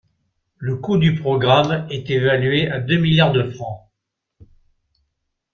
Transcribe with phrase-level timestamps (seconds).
[0.57, 3.81] Le coût du programme est évalué à deux milliards de francs.